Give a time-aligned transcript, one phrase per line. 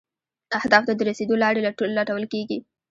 [0.57, 2.57] اهدافو ته د رسیدو لارې لټول کیږي.